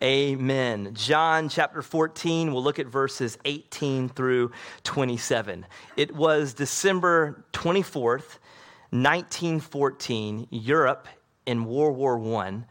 [0.00, 0.94] Amen.
[0.94, 4.52] John chapter 14, we'll look at verses 18 through
[4.84, 5.66] 27.
[5.96, 8.38] It was December 24th,
[8.90, 11.08] 1914, Europe
[11.46, 12.62] in World War I,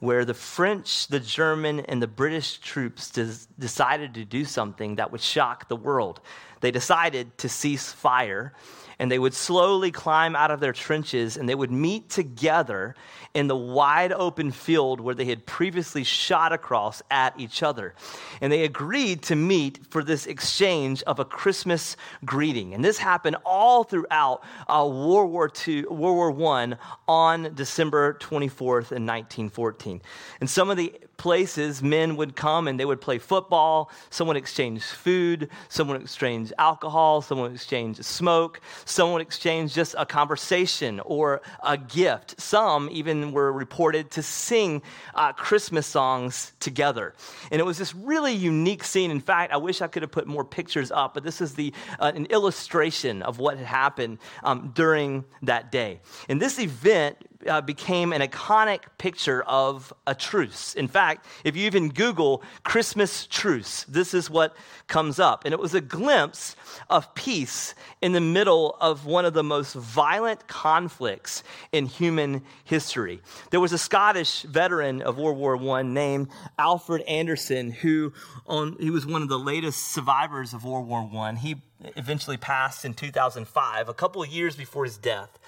[0.00, 5.10] where the French, the German, and the British troops des- decided to do something that
[5.10, 6.20] would shock the world.
[6.60, 8.52] They decided to cease fire
[8.98, 12.94] and they would slowly climb out of their trenches and they would meet together
[13.34, 17.94] in the wide open field where they had previously shot across at each other.
[18.40, 22.74] And they agreed to meet for this exchange of a Christmas greeting.
[22.74, 26.76] And this happened all throughout uh, World War II, World War I
[27.08, 30.00] on December 24th in 1914.
[30.40, 33.90] And some of the places, men would come and they would play football.
[34.10, 35.48] Someone exchanged food.
[35.68, 37.22] Someone exchanged alcohol.
[37.22, 38.60] Someone exchanged smoke.
[38.84, 42.40] Someone exchanged just a conversation or a gift.
[42.40, 44.82] Some even were reported to sing
[45.14, 47.14] uh, Christmas songs together.
[47.50, 49.10] And it was this really unique scene.
[49.10, 51.72] In fact, I wish I could have put more pictures up, but this is the,
[51.98, 56.00] uh, an illustration of what had happened um, during that day.
[56.28, 57.16] And this event
[57.48, 60.74] uh, became an iconic picture of a truce.
[60.74, 64.56] In fact, if you even Google Christmas truce, this is what
[64.86, 65.44] comes up.
[65.44, 66.56] And it was a glimpse
[66.90, 73.20] of peace in the middle of one of the most violent conflicts in human history.
[73.50, 76.28] There was a Scottish veteran of World War I named
[76.58, 78.12] Alfred Anderson, who
[78.46, 81.34] on, he was one of the latest survivors of World War I.
[81.34, 81.56] He
[81.96, 85.38] eventually passed in 2005, a couple of years before his death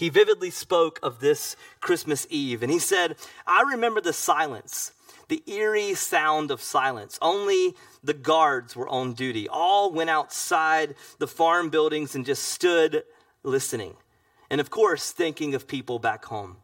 [0.00, 2.62] he vividly spoke of this Christmas Eve.
[2.62, 4.92] And he said, I remember the silence,
[5.28, 7.18] the eerie sound of silence.
[7.20, 9.46] Only the guards were on duty.
[9.46, 13.04] All went outside the farm buildings and just stood
[13.42, 13.94] listening.
[14.48, 16.56] And of course, thinking of people back home.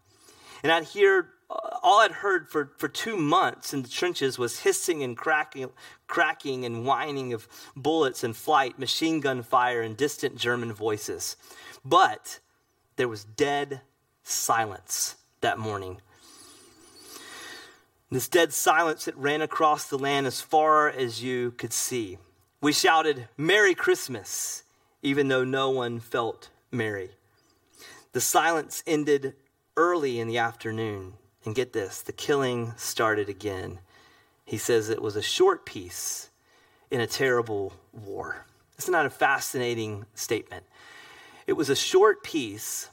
[0.62, 4.60] And I'd hear uh, all I'd heard for, for two months in the trenches was
[4.60, 5.68] hissing and cracking,
[6.06, 11.36] cracking and whining of bullets in flight, machine gun fire, and distant German voices.
[11.84, 12.40] But
[12.96, 13.80] there was dead
[14.22, 16.00] silence that morning.
[18.10, 22.18] This dead silence, that ran across the land as far as you could see.
[22.60, 24.62] We shouted, Merry Christmas,
[25.02, 27.10] even though no one felt merry.
[28.12, 29.34] The silence ended
[29.76, 31.14] early in the afternoon.
[31.44, 33.78] And get this the killing started again.
[34.44, 36.28] He says it was a short peace
[36.90, 38.46] in a terrible war.
[38.76, 40.64] It's not a fascinating statement.
[41.46, 42.90] It was a short peace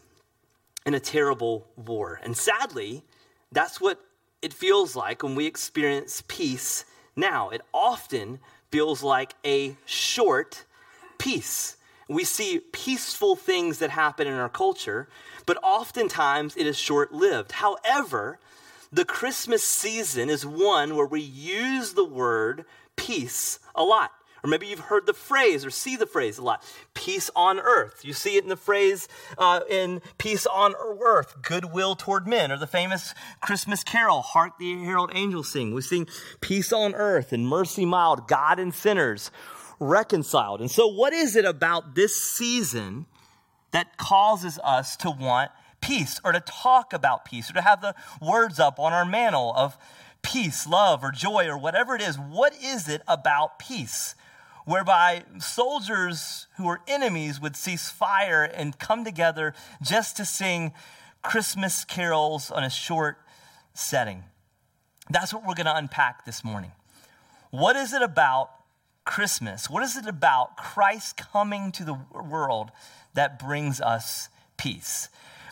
[0.86, 2.20] in a terrible war.
[2.24, 3.04] And sadly,
[3.52, 4.00] that's what
[4.42, 7.50] it feels like when we experience peace now.
[7.50, 8.40] It often
[8.72, 10.66] feels like a short
[11.18, 11.78] peace.
[12.10, 15.08] We see peaceful things that happen in our culture,
[15.46, 17.54] but oftentimes it is short lived.
[17.54, 18.40] However,
[18.92, 22.66] the Christmas season is one where we use the word
[22.96, 24.12] peace a lot.
[24.44, 26.62] Or maybe you've heard the phrase or see the phrase a lot
[26.94, 28.04] peace on earth.
[28.04, 32.58] You see it in the phrase uh, in peace on earth, goodwill toward men, or
[32.58, 35.74] the famous Christmas carol, Hark the Herald Angels Sing.
[35.74, 36.08] We sing
[36.42, 39.32] peace on earth and mercy mild, God and sinners
[39.80, 40.60] reconciled.
[40.60, 43.06] And so, what is it about this season
[43.72, 47.96] that causes us to want peace or to talk about peace or to have the
[48.22, 49.78] words up on our mantle of
[50.22, 52.18] peace, love, or joy, or whatever it is?
[52.18, 54.16] What is it about peace?
[54.66, 60.74] Whereby soldiers who were enemies would cease fire and come together just to sing
[61.22, 63.18] Christmas carols on a short
[63.74, 64.24] setting.
[65.10, 66.72] That's what we're going to unpack this morning.
[67.52, 68.52] What is it about
[69.06, 69.70] Christmas?
[69.70, 72.72] What is it about Christ coming to the world
[73.14, 75.10] that brings us peace?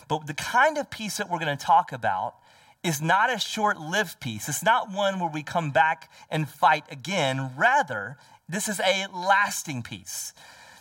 [0.08, 2.34] But the kind of peace that we're going to talk about
[2.82, 4.48] is not a short lived peace.
[4.48, 7.52] It's not one where we come back and fight again.
[7.56, 8.16] Rather,
[8.52, 10.32] this is a lasting peace.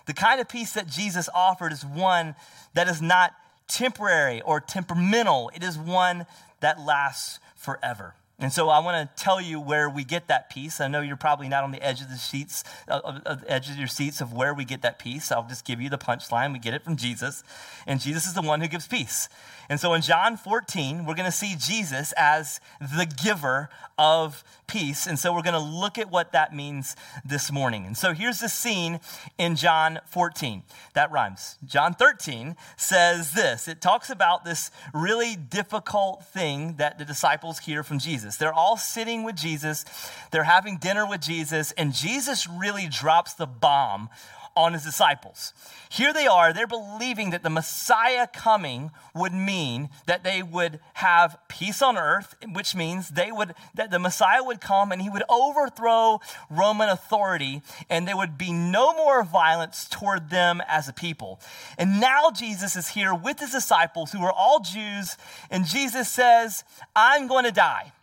[0.05, 2.35] The kind of peace that Jesus offered is one
[2.73, 3.33] that is not
[3.67, 6.25] temporary or temperamental, it is one
[6.59, 8.15] that lasts forever.
[8.41, 10.81] And so I want to tell you where we get that peace.
[10.81, 13.77] I know you're probably not on the edge of the seats, of, of, edge of
[13.77, 15.31] your seats of where we get that peace.
[15.31, 16.51] I'll just give you the punchline.
[16.51, 17.43] We get it from Jesus,
[17.85, 19.29] and Jesus is the one who gives peace.
[19.69, 25.05] And so in John 14, we're going to see Jesus as the giver of peace.
[25.05, 27.85] And so we're going to look at what that means this morning.
[27.85, 28.99] And so here's the scene
[29.37, 30.63] in John 14.
[30.93, 31.57] That rhymes.
[31.65, 37.83] John 13 says this it talks about this really difficult thing that the disciples hear
[37.83, 38.30] from Jesus.
[38.37, 39.85] They're all sitting with Jesus,
[40.31, 44.09] they're having dinner with Jesus, and Jesus really drops the bomb
[44.55, 45.53] on his disciples.
[45.89, 51.37] Here they are, they're believing that the Messiah coming would mean that they would have
[51.47, 55.23] peace on earth, which means they would that the Messiah would come and he would
[55.29, 56.19] overthrow
[56.49, 61.39] Roman authority and there would be no more violence toward them as a people.
[61.77, 65.17] And now Jesus is here with his disciples who are all Jews
[65.49, 66.63] and Jesus says,
[66.95, 67.93] "I'm going to die."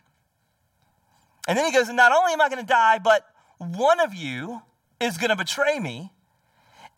[1.49, 3.25] And then he goes, "Not only am I going to die, but
[3.57, 4.61] one of you
[5.01, 6.11] is going to betray me."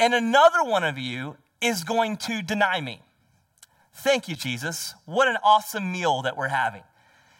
[0.01, 3.01] and another one of you is going to deny me.
[3.93, 4.95] Thank you, Jesus.
[5.05, 6.81] What an awesome meal that we're having.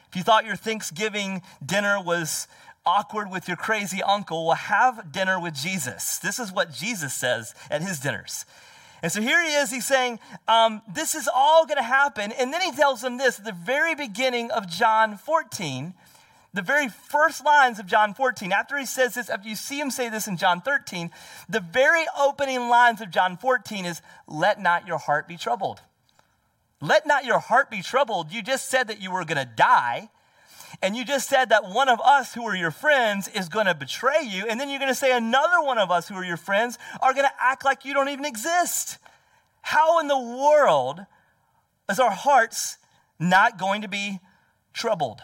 [0.10, 2.48] If you thought your Thanksgiving dinner was
[2.86, 6.20] awkward with your crazy uncle, well, have dinner with Jesus.
[6.20, 8.46] This is what Jesus says at his dinners.
[9.02, 12.32] And so here he is, he's saying, um, This is all going to happen.
[12.32, 15.96] And then he tells them this at the very beginning of John 14
[16.54, 19.90] the very first lines of John 14, after he says this, after you see him
[19.90, 21.10] say this in John 13,
[21.48, 25.82] the very opening lines of John 14 is, Let not your heart be troubled.
[26.82, 28.32] Let not your heart be troubled.
[28.32, 30.10] You just said that you were going to die.
[30.82, 33.76] And you just said that one of us who are your friends is going to
[33.76, 34.48] betray you.
[34.48, 37.14] And then you're going to say another one of us who are your friends are
[37.14, 38.98] going to act like you don't even exist.
[39.62, 41.06] How in the world
[41.90, 42.78] is our hearts
[43.20, 44.20] not going to be
[44.74, 45.22] troubled?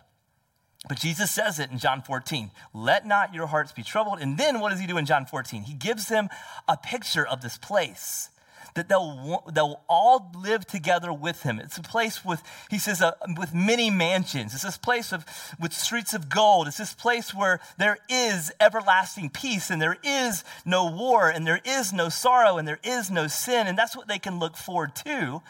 [0.88, 4.20] But Jesus says it in John 14 let not your hearts be troubled.
[4.20, 5.64] And then what does he do in John 14?
[5.64, 6.30] He gives them
[6.68, 8.30] a picture of this place
[8.78, 11.60] that they'll, they'll all live together with him.
[11.60, 14.54] It's a place with, he says, uh, with many mansions.
[14.54, 15.26] It's this place of,
[15.60, 16.68] with streets of gold.
[16.68, 21.60] It's this place where there is everlasting peace and there is no war and there
[21.66, 23.66] is no sorrow and there is no sin.
[23.66, 25.42] And that's what they can look forward to.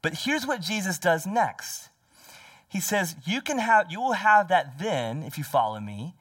[0.00, 1.88] But here's what Jesus does next
[2.72, 6.14] he says, You can have, you will have that then if you follow me.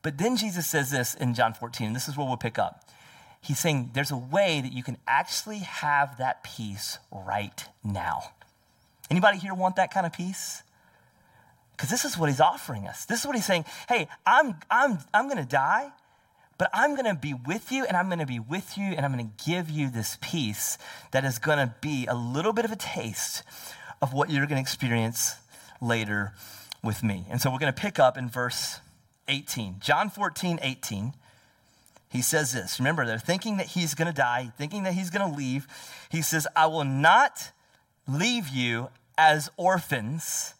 [0.00, 2.88] But then Jesus says this in John 14, and this is where we'll pick up.
[3.42, 8.22] He's saying there's a way that you can actually have that peace right now.
[9.10, 10.62] Anybody here want that kind of peace?
[11.72, 13.04] Because this is what he's offering us.
[13.04, 13.66] This is what he's saying.
[13.86, 15.90] Hey, I'm, I'm, I'm going to die,
[16.56, 19.04] but I'm going to be with you, and I'm going to be with you, and
[19.04, 20.78] I'm going to give you this peace
[21.10, 23.42] that is going to be a little bit of a taste
[24.00, 25.36] of what you're going to experience
[25.80, 26.32] later
[26.82, 27.26] with me.
[27.30, 28.80] And so we're going to pick up in verse
[29.28, 29.76] 18.
[29.80, 31.14] John 14, 18.
[32.08, 32.78] He says this.
[32.78, 35.66] Remember, they're thinking that he's going to die, thinking that he's going to leave.
[36.10, 37.50] He says, I will not
[38.08, 38.88] leave you
[39.18, 40.54] as orphans.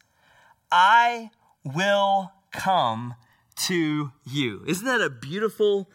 [0.71, 1.31] I
[1.65, 3.15] will come
[3.57, 4.63] to you.
[4.67, 5.89] Isn't that a beautiful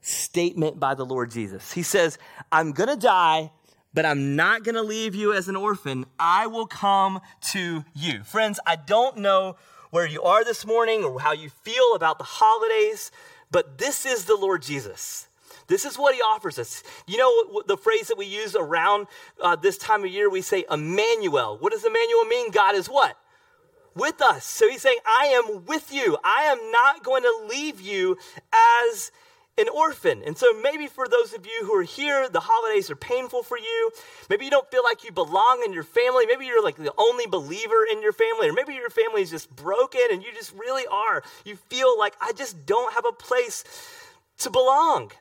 [0.00, 1.72] statement by the Lord Jesus?
[1.72, 2.18] He says,
[2.52, 3.50] I'm going to die,
[3.94, 6.04] but I'm not going to leave you as an orphan.
[6.18, 7.20] I will come
[7.52, 8.22] to you.
[8.24, 9.56] Friends, I don't know
[9.90, 13.12] where you are this morning or how you feel about the holidays,
[13.50, 15.28] but this is the Lord Jesus.
[15.68, 16.82] This is what he offers us.
[17.06, 19.06] You know the phrase that we use around
[19.40, 20.28] uh, this time of year?
[20.28, 21.56] We say Emmanuel.
[21.58, 22.50] What does Emmanuel mean?
[22.50, 23.16] God is what?
[23.94, 24.44] With us.
[24.44, 26.18] So he's saying, I am with you.
[26.24, 28.18] I am not going to leave you
[28.90, 29.12] as
[29.56, 30.22] an orphan.
[30.26, 33.56] And so maybe for those of you who are here, the holidays are painful for
[33.56, 33.90] you.
[34.28, 36.26] Maybe you don't feel like you belong in your family.
[36.26, 39.54] Maybe you're like the only believer in your family, or maybe your family is just
[39.54, 41.22] broken and you just really are.
[41.44, 43.62] You feel like, I just don't have a place
[44.38, 45.12] to belong.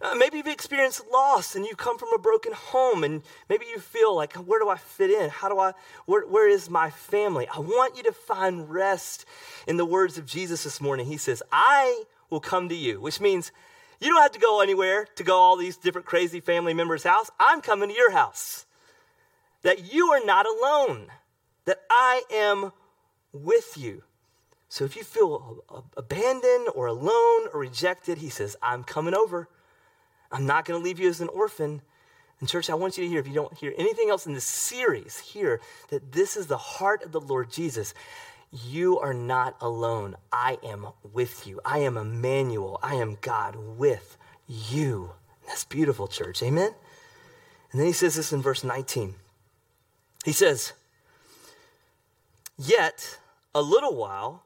[0.00, 3.78] Uh, maybe you've experienced loss and you come from a broken home and maybe you
[3.78, 5.30] feel like, where do I fit in?
[5.30, 5.72] How do I,
[6.04, 7.48] where, where is my family?
[7.48, 9.24] I want you to find rest
[9.66, 11.06] in the words of Jesus this morning.
[11.06, 13.52] He says, I will come to you, which means
[14.00, 17.30] you don't have to go anywhere to go all these different crazy family members' house.
[17.38, 18.66] I'm coming to your house.
[19.62, 21.08] That you are not alone,
[21.64, 22.72] that I am
[23.32, 24.02] with you.
[24.68, 25.64] So if you feel
[25.96, 29.48] abandoned or alone or rejected, he says, I'm coming over.
[30.30, 31.82] I'm not going to leave you as an orphan.
[32.40, 34.44] And, church, I want you to hear, if you don't hear anything else in this
[34.44, 37.94] series, hear that this is the heart of the Lord Jesus.
[38.64, 40.16] You are not alone.
[40.32, 41.60] I am with you.
[41.64, 42.78] I am Emmanuel.
[42.82, 45.10] I am God with you.
[45.46, 46.42] That's beautiful, church.
[46.42, 46.74] Amen?
[47.70, 49.14] And then he says this in verse 19.
[50.24, 50.72] He says,
[52.58, 53.18] Yet
[53.54, 54.44] a little while,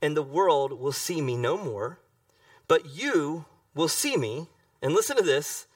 [0.00, 1.98] and the world will see me no more,
[2.68, 4.48] but you will see me.
[4.80, 5.66] And listen to this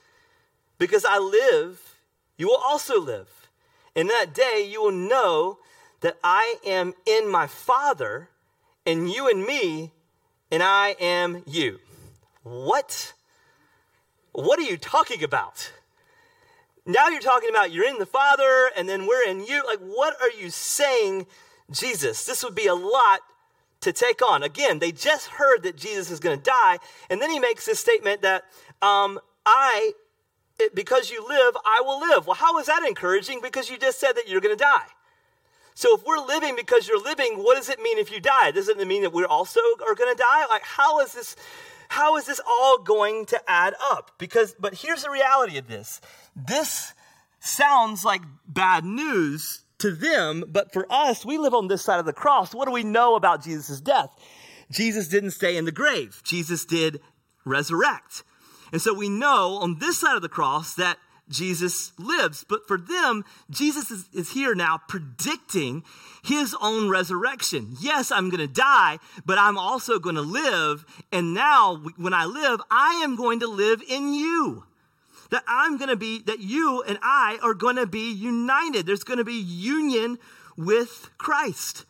[0.78, 1.96] because I live,
[2.36, 3.48] you will also live.
[3.94, 5.58] In that day, you will know
[6.00, 8.30] that I am in my Father,
[8.86, 9.92] and you and me,
[10.50, 11.78] and I am you.
[12.42, 13.12] What?
[14.32, 15.72] What are you talking about?
[16.86, 19.62] Now you're talking about you're in the Father, and then we're in you.
[19.66, 21.26] Like, what are you saying,
[21.70, 22.24] Jesus?
[22.24, 23.20] This would be a lot
[23.80, 24.42] to take on.
[24.42, 26.78] Again, they just heard that Jesus is going to die,
[27.08, 28.44] and then he makes this statement that
[28.82, 29.92] um, I,
[30.74, 32.26] because you live, I will live.
[32.26, 33.40] Well, how is that encouraging?
[33.42, 34.86] Because you just said that you're going to die.
[35.80, 38.50] So if we're living because you're living, what does it mean if you die?
[38.50, 40.44] Doesn't it mean that we're also are going to die?
[40.50, 41.36] Like, how is this?
[41.88, 44.10] How is this all going to add up?
[44.18, 46.02] Because, but here's the reality of this.
[46.36, 46.92] This
[47.38, 52.04] sounds like bad news to them, but for us, we live on this side of
[52.04, 52.54] the cross.
[52.54, 54.10] What do we know about Jesus' death?
[54.70, 56.20] Jesus didn't stay in the grave.
[56.24, 57.00] Jesus did
[57.46, 58.22] resurrect.
[58.70, 60.98] And so we know on this side of the cross that
[61.30, 62.44] Jesus lives.
[62.48, 65.84] But for them, Jesus is, is here now predicting
[66.22, 67.76] his own resurrection.
[67.80, 70.84] Yes, I'm going to die, but I'm also going to live.
[71.10, 74.64] And now, when I live, I am going to live in you.
[75.30, 78.84] That I'm going to be, that you and I are going to be united.
[78.84, 80.18] There's going to be union
[80.56, 81.86] with Christ.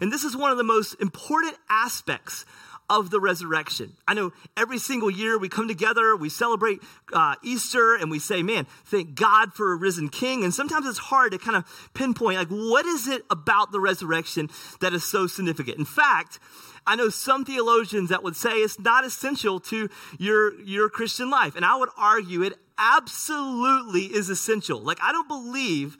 [0.00, 2.44] And this is one of the most important aspects
[2.90, 3.92] of the resurrection.
[4.06, 6.80] I know every single year we come together, we celebrate
[7.12, 10.42] uh, Easter, and we say, man, thank God for a risen king.
[10.44, 14.48] And sometimes it's hard to kind of pinpoint, like, what is it about the resurrection
[14.80, 15.78] that is so significant?
[15.78, 16.38] In fact,
[16.86, 21.54] I know some theologians that would say it's not essential to your, your Christian life.
[21.54, 24.80] And I would argue it absolutely is essential.
[24.80, 25.98] Like, I don't believe,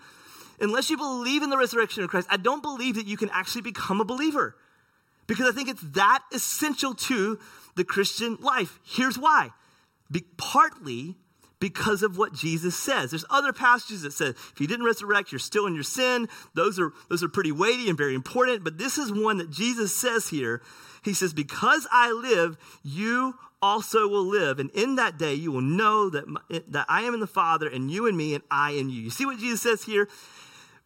[0.59, 3.62] unless you believe in the resurrection of Christ, I don't believe that you can actually
[3.62, 4.57] become a believer
[5.28, 7.38] because I think it's that essential to
[7.76, 8.80] the Christian life.
[8.85, 9.50] Here's why.
[10.11, 11.16] Be, partly
[11.61, 13.11] because of what Jesus says.
[13.11, 16.28] There's other passages that say if you didn't resurrect, you're still in your sin.
[16.54, 19.94] Those are those are pretty weighty and very important, but this is one that Jesus
[19.94, 20.62] says here.
[21.04, 25.61] He says, "Because I live, you also will live, and in that day you will
[25.61, 28.73] know that my, that I am in the Father, and you in me, and I
[28.73, 30.08] in you." You see what Jesus says here?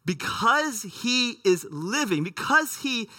[0.05, 3.09] Because he is living, because he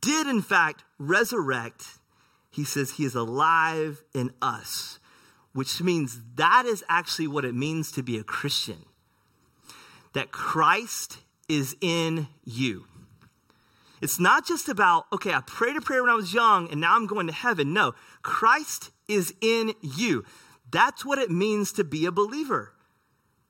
[0.00, 1.98] did in fact resurrect,
[2.50, 4.98] he says he is alive in us,
[5.52, 8.84] which means that is actually what it means to be a Christian.
[10.12, 12.86] That Christ is in you.
[14.00, 16.94] It's not just about, okay, I prayed a prayer when I was young and now
[16.94, 17.72] I'm going to heaven.
[17.72, 20.24] No, Christ is in you.
[20.70, 22.72] That's what it means to be a believer.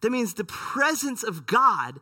[0.02, 2.00] That means the presence of God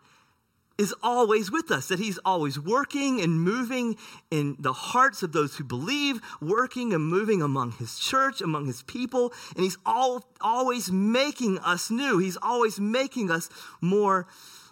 [0.76, 3.96] is always with us, that he's always working and moving
[4.30, 8.82] in the hearts of those who believe, working and moving among his church, among his
[8.82, 12.18] people, and he's all, always making us new.
[12.18, 13.48] He's always making us
[13.80, 14.26] more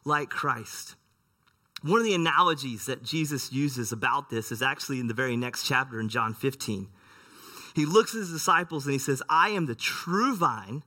[0.04, 0.96] like Christ.
[1.82, 5.66] One of the analogies that Jesus uses about this is actually in the very next
[5.66, 6.88] chapter in John 15.
[7.74, 10.82] He looks at his disciples and he says, I am the true vine,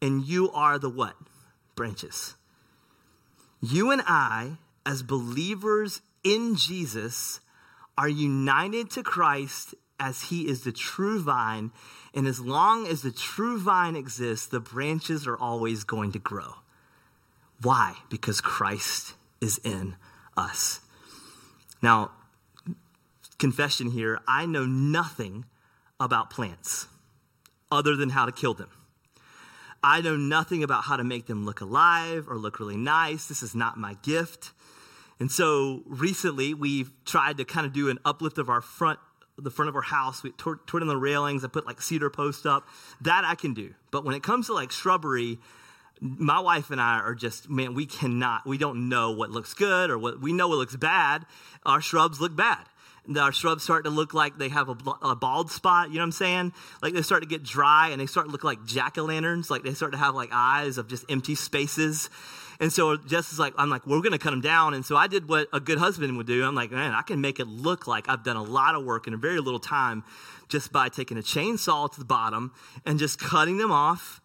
[0.00, 1.14] and you are the what?
[1.76, 2.34] Branches.
[3.62, 7.40] You and I, as believers in Jesus,
[7.96, 11.70] are united to Christ as he is the true vine.
[12.12, 16.54] And as long as the true vine exists, the branches are always going to grow.
[17.62, 17.94] Why?
[18.10, 19.94] Because Christ is in
[20.36, 20.80] us.
[21.80, 22.10] Now,
[23.38, 25.44] confession here I know nothing
[26.00, 26.88] about plants
[27.70, 28.70] other than how to kill them.
[29.84, 33.26] I know nothing about how to make them look alive or look really nice.
[33.26, 34.52] This is not my gift.
[35.18, 39.00] And so recently we've tried to kind of do an uplift of our front,
[39.36, 40.22] the front of our house.
[40.22, 41.44] We tore, down the railings.
[41.44, 42.66] I put like cedar posts up.
[43.00, 43.74] That I can do.
[43.90, 45.38] But when it comes to like shrubbery,
[46.00, 49.90] my wife and I are just, man, we cannot, we don't know what looks good
[49.90, 51.26] or what, we know what looks bad.
[51.64, 52.66] Our shrubs look bad
[53.16, 56.06] our shrubs start to look like they have a, a, bald spot, you know what
[56.06, 56.52] I'm saying?
[56.82, 59.50] Like they start to get dry and they start to look like jack o' lanterns,
[59.50, 62.10] like they start to have like eyes of just empty spaces.
[62.60, 64.72] And so Jess is like, I'm like, we're going to cut them down.
[64.74, 66.44] And so I did what a good husband would do.
[66.44, 69.08] I'm like, man, I can make it look like I've done a lot of work
[69.08, 70.04] in a very little time
[70.48, 72.52] just by taking a chainsaw to the bottom
[72.86, 74.20] and just cutting them off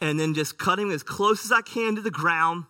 [0.00, 2.66] and then just cutting as close as I can to the ground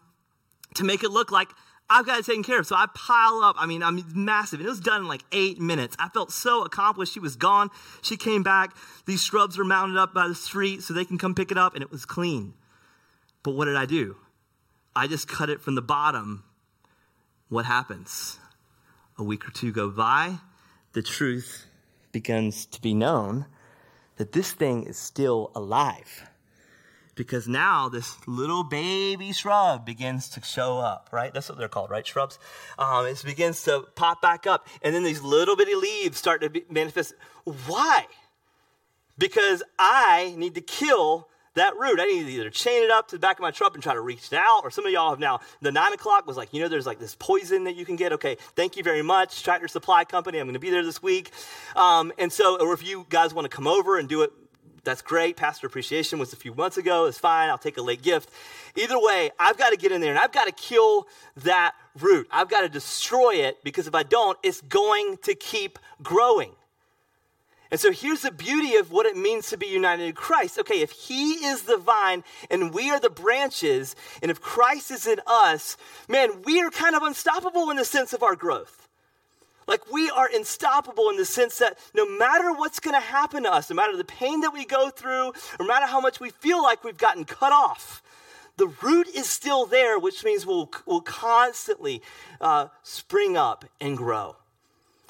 [0.77, 1.49] to make it look like
[1.93, 2.67] I've got it taken care of.
[2.67, 3.57] So I pile up.
[3.59, 4.61] I mean, I'm massive.
[4.61, 5.97] And it was done in like eight minutes.
[5.99, 7.13] I felt so accomplished.
[7.13, 7.69] She was gone.
[8.01, 8.77] She came back.
[9.07, 11.75] These shrubs were mounted up by the street so they can come pick it up,
[11.75, 12.55] and it was clean.
[13.43, 14.17] But what did I do?
[14.95, 16.45] I just cut it from the bottom.
[17.49, 18.39] What happens?
[19.19, 20.39] A week or two go by.
[20.93, 21.67] The truth
[22.13, 23.47] begins to be known
[24.17, 26.30] that this thing is still alive
[27.21, 31.35] because now this little baby shrub begins to show up, right?
[31.35, 32.07] That's what they're called, right?
[32.07, 32.39] Shrubs.
[32.79, 36.63] Um, it begins to pop back up, and then these little bitty leaves start to
[36.71, 37.13] manifest.
[37.67, 38.07] Why?
[39.19, 42.01] Because I need to kill that root.
[42.01, 43.93] I need to either chain it up to the back of my truck and try
[43.93, 46.55] to reach it out, or some of y'all have now, the nine o'clock was like,
[46.55, 48.15] you know, there's like this poison that you can get.
[48.15, 50.39] Okay, thank you very much, Tractor Supply Company.
[50.39, 51.33] I'm going to be there this week.
[51.77, 54.33] Um, and so, or if you guys want to come over and do it
[54.85, 55.37] that's great.
[55.37, 57.07] Pastor appreciation was a few months ago.
[57.07, 57.49] It's fine.
[57.51, 58.31] I'll take a late gift.
[58.77, 61.07] Either way, I've got to get in there and I've got to kill
[61.39, 62.29] that root.
[62.31, 66.53] I've got to destroy it because if I don't, it's going to keep growing.
[67.71, 70.59] And so here's the beauty of what it means to be united in Christ.
[70.59, 75.07] Okay, if He is the vine and we are the branches, and if Christ is
[75.07, 75.77] in us,
[76.09, 78.80] man, we are kind of unstoppable in the sense of our growth.
[79.71, 83.53] Like we are unstoppable in the sense that no matter what's going to happen to
[83.53, 86.61] us, no matter the pain that we go through, no matter how much we feel
[86.61, 88.03] like we've gotten cut off,
[88.57, 92.03] the root is still there, which means we'll, we'll constantly
[92.41, 94.35] uh, spring up and grow.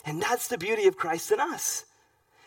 [0.04, 1.86] And that's the beauty of Christ in us.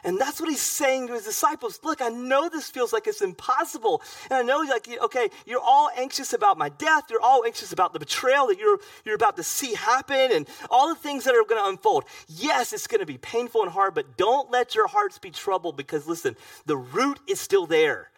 [0.04, 1.80] And that's what he's saying to his disciples.
[1.84, 4.02] Look, I know this feels like it's impossible.
[4.30, 7.06] And I know, like, okay, you're all anxious about my death.
[7.10, 10.90] You're all anxious about the betrayal that you're, you're about to see happen and all
[10.90, 12.04] the things that are going to unfold.
[12.28, 15.78] Yes, it's going to be painful and hard, but don't let your hearts be troubled
[15.78, 18.10] because, listen, the root is still there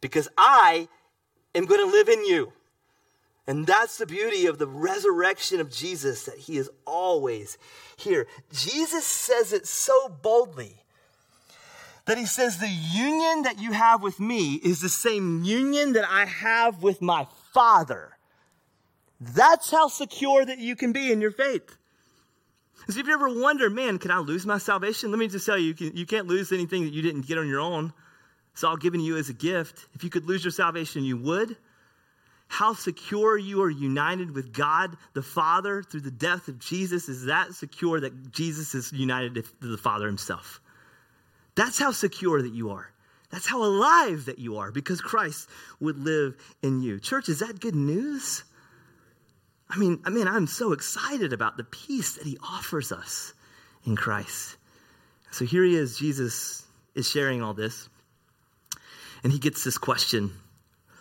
[0.00, 0.88] because I
[1.54, 2.52] am going to live in you.
[3.46, 7.58] And that's the beauty of the resurrection of Jesus, that he is always
[7.96, 8.26] here.
[8.52, 10.83] Jesus says it so boldly
[12.06, 16.04] that he says, The union that you have with me is the same union that
[16.08, 18.16] I have with my Father.
[19.20, 21.76] That's how secure that you can be in your faith.
[22.88, 25.10] So if you ever wonder, man, can I lose my salvation?
[25.10, 27.38] Let me just tell you, you, can, you can't lose anything that you didn't get
[27.38, 27.92] on your own.
[28.52, 29.86] It's all given to you as a gift.
[29.94, 31.56] If you could lose your salvation, you would.
[32.46, 37.24] How secure you are united with God the Father through the death of Jesus is
[37.24, 40.60] that secure that Jesus is united to the Father himself.
[41.54, 42.90] That's how secure that you are.
[43.30, 45.48] That's how alive that you are because Christ
[45.80, 47.00] would live in you.
[47.00, 48.44] Church, is that good news?
[49.68, 53.32] I mean, I mean, I'm so excited about the peace that he offers us
[53.84, 54.56] in Christ.
[55.30, 57.88] So here he is, Jesus is sharing all this.
[59.24, 60.30] And he gets this question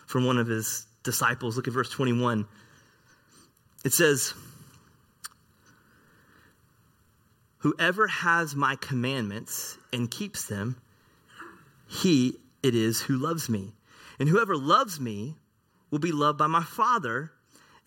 [0.07, 1.55] from one of his disciples.
[1.55, 2.48] Look at verse 21.
[3.86, 4.33] It says,
[7.63, 10.75] Whoever has my commandments and keeps them,
[11.88, 13.74] he it is who loves me.
[14.20, 15.38] And whoever loves me
[15.90, 17.31] will be loved by my Father,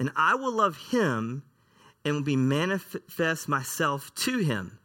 [0.00, 1.42] and I will love him
[2.06, 4.78] and will be manifest myself to him.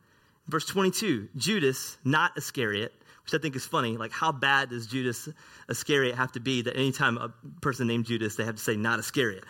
[0.49, 2.91] Verse 22 Judas, not Iscariot,
[3.23, 3.95] which I think is funny.
[3.95, 5.29] Like, how bad does Judas
[5.69, 8.99] Iscariot have to be that anytime a person named Judas, they have to say, not
[8.99, 9.45] Iscariot?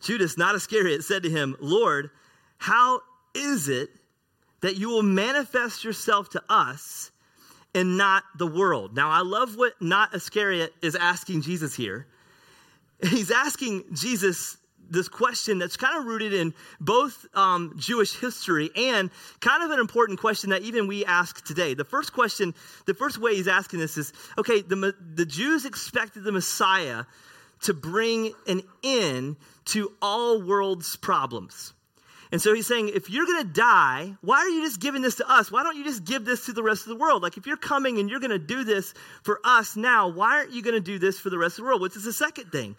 [0.00, 2.10] Judas, not Iscariot, said to him, Lord,
[2.58, 3.02] how
[3.36, 3.90] is it
[4.62, 7.10] that you will manifest yourself to us
[7.74, 8.96] and not the world?
[8.96, 12.06] Now, I love what not Iscariot is asking Jesus here.
[13.02, 14.56] He's asking Jesus
[14.92, 19.80] this question that's kind of rooted in both um, Jewish history and kind of an
[19.80, 21.74] important question that even we ask today.
[21.74, 22.54] The first question,
[22.86, 27.04] the first way he's asking this is okay, the, the Jews expected the Messiah
[27.62, 31.72] to bring an end to all world's problems.
[32.32, 35.16] And so he's saying, if you're going to die, why are you just giving this
[35.16, 35.52] to us?
[35.52, 37.22] Why don't you just give this to the rest of the world?
[37.22, 40.52] Like, if you're coming and you're going to do this for us now, why aren't
[40.52, 41.82] you going to do this for the rest of the world?
[41.82, 42.74] Which is the second thing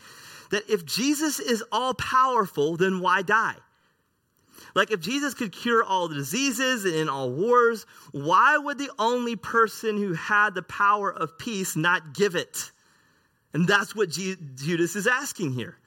[0.50, 3.56] that if Jesus is all powerful, then why die?
[4.74, 9.36] Like, if Jesus could cure all the diseases and all wars, why would the only
[9.36, 12.72] person who had the power of peace not give it?
[13.54, 15.78] And that's what Judas is asking here.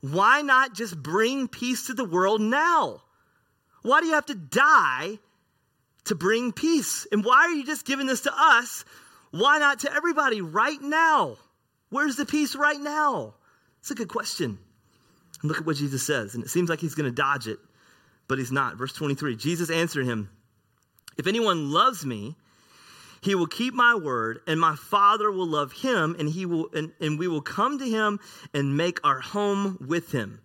[0.00, 3.02] Why not just bring peace to the world now?
[3.82, 5.18] Why do you have to die
[6.04, 7.06] to bring peace?
[7.10, 8.84] And why are you just giving this to us?
[9.30, 11.36] Why not to everybody right now?
[11.90, 13.34] Where's the peace right now?
[13.80, 14.58] It's a good question.
[15.40, 16.34] And look at what Jesus says.
[16.34, 17.58] And it seems like he's going to dodge it,
[18.28, 18.76] but he's not.
[18.76, 20.30] Verse 23 Jesus answered him,
[21.16, 22.36] If anyone loves me,
[23.20, 26.92] he will keep my word, and my Father will love him, and, he will, and,
[27.00, 28.20] and we will come to him
[28.54, 30.40] and make our home with him.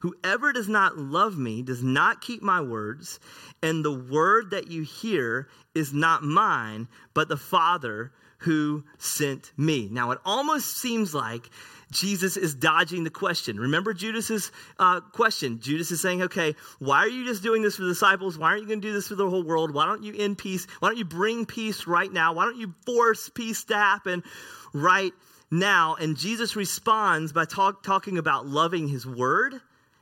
[0.00, 3.18] Whoever does not love me does not keep my words,
[3.62, 9.88] and the word that you hear is not mine, but the Father who sent me.
[9.90, 11.48] Now, it almost seems like
[11.92, 13.60] Jesus is dodging the question.
[13.60, 15.60] Remember Judas's uh, question.
[15.60, 18.36] Judas is saying, okay, why are you just doing this for the disciples?
[18.36, 19.72] Why aren't you going to do this for the whole world?
[19.72, 20.66] Why don't you end peace?
[20.80, 22.34] Why don't you bring peace right now?
[22.34, 24.24] Why don't you force peace to happen
[24.72, 25.12] right
[25.50, 25.94] now?
[25.94, 29.54] And Jesus responds by talk, talking about loving his word,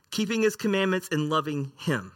[0.09, 2.11] keeping his commandments, and loving him.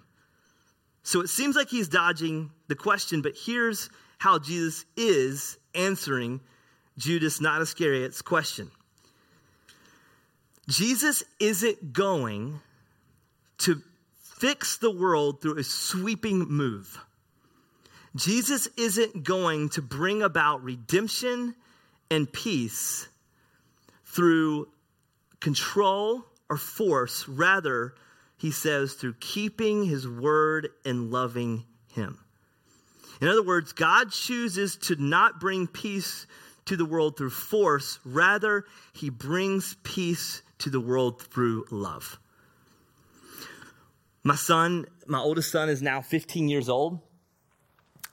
[1.03, 6.41] So it seems like he's dodging the question, but here's how Jesus is answering
[6.97, 8.71] Judas, not Iscariot's question.
[10.69, 12.59] Jesus isn't going
[13.59, 13.81] to
[14.21, 16.97] fix the world through a sweeping move.
[18.15, 21.55] Jesus isn't going to bring about redemption
[22.11, 23.07] and peace
[24.05, 24.67] through
[25.39, 27.27] control or force.
[27.27, 27.93] Rather,
[28.37, 32.19] he says, through keeping his word and loving him.
[33.21, 36.25] In other words, God chooses to not bring peace
[36.65, 37.99] to the world through force.
[38.05, 42.19] Rather, he brings peace to the world through love.
[44.23, 46.99] My son, my oldest son, is now 15 years old.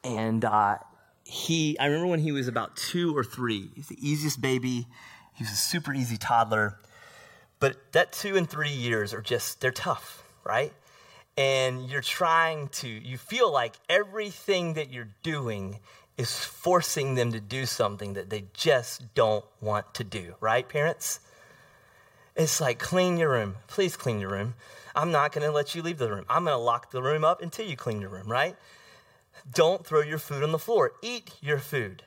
[0.04, 0.78] And uh,
[1.24, 4.86] he, I remember when he was about two or three, he's the easiest baby.
[5.34, 6.78] He was a super easy toddler.
[7.58, 10.72] But that two and three years are just, they're tough, right?
[11.36, 15.80] And you're trying to, you feel like everything that you're doing
[16.16, 21.20] is forcing them to do something that they just don't want to do, right, parents?
[22.36, 23.56] It's like, clean your room.
[23.66, 24.54] Please clean your room.
[24.94, 26.26] I'm not going to let you leave the room.
[26.28, 28.56] I'm going to lock the room up until you clean your room, right?
[29.52, 30.92] Don't throw your food on the floor.
[31.02, 32.02] Eat your food.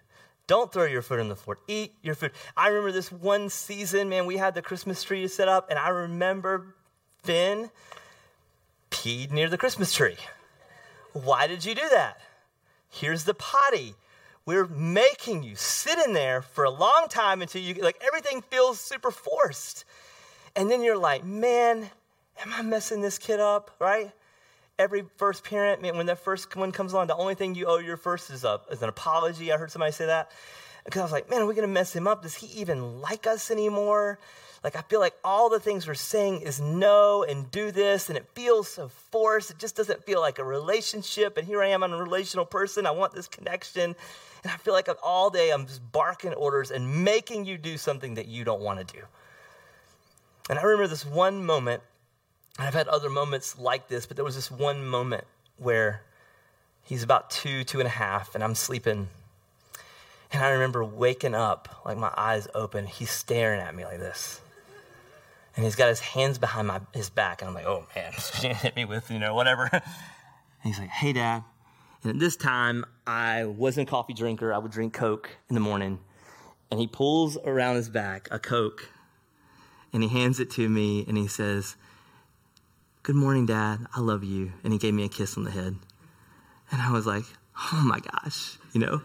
[0.47, 1.59] Don't throw your food on the floor.
[1.67, 2.31] Eat your food.
[2.57, 5.89] I remember this one season, man, we had the Christmas tree set up, and I
[5.89, 6.75] remember
[7.23, 7.69] Finn
[8.89, 10.17] peed near the Christmas tree.
[11.13, 12.19] Why did you do that?
[12.89, 13.93] Here's the potty.
[14.45, 18.79] We're making you sit in there for a long time until you, like, everything feels
[18.79, 19.85] super forced.
[20.55, 21.89] And then you're like, man,
[22.41, 24.11] am I messing this kid up, right?
[24.77, 27.79] Every first parent, man, when that first one comes on, the only thing you owe
[27.79, 29.51] your first is, a, is an apology.
[29.51, 30.31] I heard somebody say that.
[30.85, 32.23] Because I was like, man, are we going to mess him up?
[32.23, 34.19] Does he even like us anymore?
[34.63, 38.17] Like, I feel like all the things we're saying is no and do this, and
[38.17, 39.51] it feels so forced.
[39.51, 41.37] It just doesn't feel like a relationship.
[41.37, 42.85] And here I am, I'm a relational person.
[42.85, 43.95] I want this connection.
[44.43, 48.15] And I feel like all day I'm just barking orders and making you do something
[48.15, 49.03] that you don't want to do.
[50.49, 51.83] And I remember this one moment,
[52.57, 55.25] and I've had other moments like this, but there was this one moment
[55.57, 56.01] where
[56.83, 59.07] he's about two, two and a half, and I'm sleeping.
[60.31, 62.87] And I remember waking up, like my eyes open.
[62.87, 64.41] He's staring at me like this
[65.59, 67.41] and he's got his hands behind my, his back.
[67.41, 69.69] And I'm like, oh man, gonna hit me with, you know, whatever.
[70.61, 71.45] And he's like, hey, dad.
[72.03, 74.53] And at this time, I wasn't a coffee drinker.
[74.53, 75.99] I would drink Coke in the morning.
[76.69, 78.89] And he pulls around his back a Coke
[79.93, 81.75] and he hands it to me and he says,
[83.03, 83.87] Good morning, Dad.
[83.95, 84.51] I love you.
[84.63, 85.75] And he gave me a kiss on the head.
[86.71, 87.23] And I was like,
[87.71, 89.01] Oh my gosh, you know,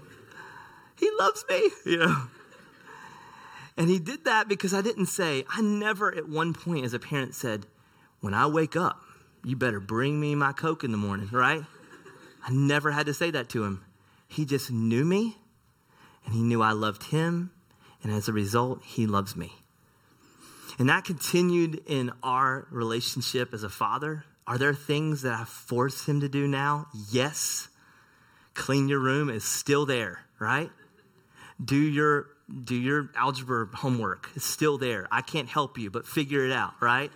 [0.96, 2.26] he loves me, you know.
[3.76, 6.98] And he did that because I didn't say, I never at one point as a
[6.98, 7.66] parent said,
[8.20, 9.00] when I wake up,
[9.44, 11.62] you better bring me my Coke in the morning, right?
[12.46, 13.84] I never had to say that to him.
[14.28, 15.38] He just knew me
[16.24, 17.50] and he knew I loved him.
[18.02, 19.52] And as a result, he loves me.
[20.78, 24.24] And that continued in our relationship as a father.
[24.46, 26.86] Are there things that I force him to do now?
[27.10, 27.68] Yes.
[28.54, 30.70] Clean your room is still there, right?
[31.64, 32.26] Do your
[32.64, 34.28] do your algebra homework.
[34.34, 35.08] It's still there.
[35.10, 37.10] I can't help you, but figure it out, right?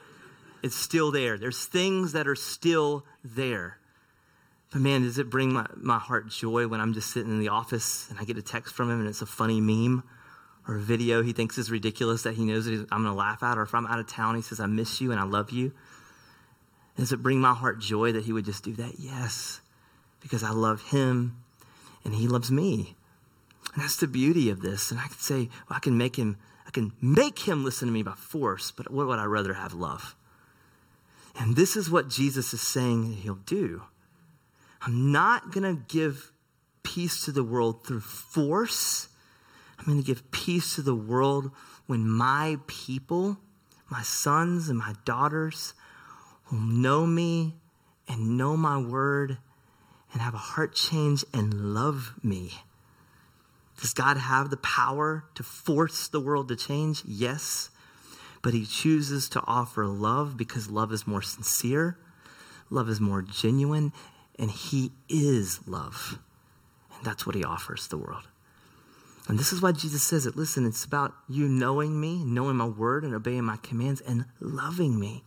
[0.62, 1.36] It's still there.
[1.36, 3.78] There's things that are still there.
[4.72, 7.48] But man, does it bring my, my heart joy when I'm just sitting in the
[7.48, 10.02] office and I get a text from him and it's a funny meme
[10.68, 13.42] or a video he thinks is ridiculous that he knows that I'm going to laugh
[13.42, 15.50] at, or if I'm out of town, he says, I miss you and I love
[15.50, 15.72] you.
[16.96, 18.98] Does it bring my heart joy that he would just do that?
[18.98, 19.60] Yes,
[20.20, 21.42] because I love him
[22.04, 22.96] and he loves me.
[23.72, 24.90] And that's the beauty of this.
[24.90, 27.92] And I could say, well, I can make him, I can make him listen to
[27.92, 30.14] me by force, but what would I rather have love?
[31.38, 33.82] And this is what Jesus is saying he'll do.
[34.82, 36.32] I'm not going to give
[36.82, 39.08] peace to the world through force.
[39.78, 41.50] I'm going to give peace to the world
[41.86, 43.38] when my people,
[43.88, 45.74] my sons and my daughters,
[46.50, 47.54] will know me
[48.08, 49.38] and know my word
[50.12, 52.52] and have a heart change and love me.
[53.80, 57.02] Does God have the power to force the world to change?
[57.06, 57.70] Yes.
[58.42, 61.98] But he chooses to offer love because love is more sincere,
[62.70, 63.92] love is more genuine,
[64.38, 66.18] and he is love.
[66.96, 68.26] And that's what he offers the world.
[69.28, 70.36] And this is why Jesus says it.
[70.36, 74.98] Listen, it's about you knowing me, knowing my word, and obeying my commands, and loving
[74.98, 75.22] me.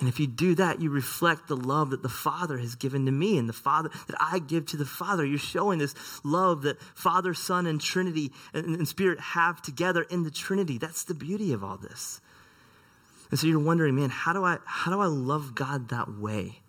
[0.00, 3.12] And if you do that, you reflect the love that the Father has given to
[3.12, 5.24] me and the Father that I give to the Father.
[5.24, 10.24] You're showing this love that Father, Son, and Trinity and, and Spirit have together in
[10.24, 10.78] the Trinity.
[10.78, 12.20] That's the beauty of all this.
[13.30, 16.60] And so you're wondering, man, how do I how do I love God that way?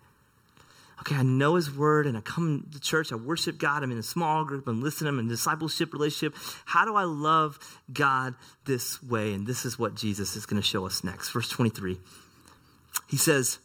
[1.02, 3.10] Okay, I know His Word, and I come to church.
[3.10, 3.82] I worship God.
[3.82, 4.68] I'm in a small group.
[4.68, 5.08] I'm listening.
[5.08, 6.38] I'm in discipleship relationship.
[6.64, 7.58] How do I love
[7.92, 8.36] God
[8.66, 9.34] this way?
[9.34, 11.30] And this is what Jesus is going to show us next.
[11.30, 11.98] Verse 23.
[13.08, 13.58] He says,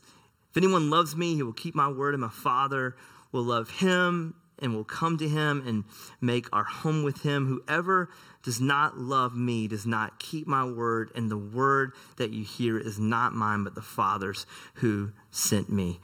[0.50, 2.95] If anyone loves me, he will keep my word, and my Father
[3.32, 5.84] will love him, and will come to him and
[6.19, 7.45] make our home with him.
[7.45, 8.10] Whoever
[8.41, 12.80] does not love me does not keep my word, and the word that you hear
[12.80, 16.00] is not mine, but the Father's who sent me.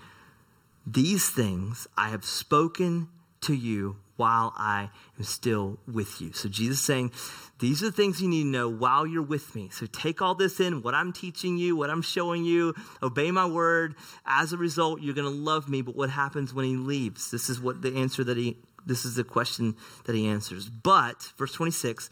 [0.85, 3.09] These things I have spoken
[3.41, 6.33] to you while I am still with you.
[6.33, 7.11] So Jesus saying,
[7.59, 9.69] these are the things you need to know while you're with me.
[9.71, 13.45] So take all this in, what I'm teaching you, what I'm showing you, obey my
[13.45, 13.95] word.
[14.25, 15.81] As a result, you're going to love me.
[15.81, 17.31] But what happens when he leaves?
[17.31, 20.69] This is what the answer that he, this is the question that he answers.
[20.69, 22.09] But, verse 26,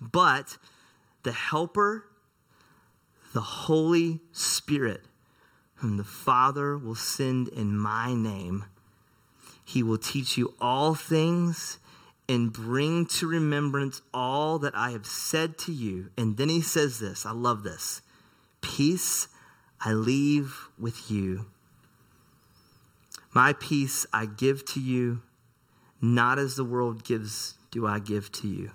[0.00, 0.56] but
[1.22, 2.04] the helper,
[3.32, 5.02] the Holy Spirit,
[5.84, 8.64] whom the Father will send in my name,
[9.66, 11.78] he will teach you all things
[12.26, 16.08] and bring to remembrance all that I have said to you.
[16.16, 18.00] And then he says this I love this
[18.62, 19.28] Peace
[19.78, 21.44] I leave with you.
[23.34, 25.20] My peace I give to you,
[26.00, 28.70] not as the world gives, do I give to you.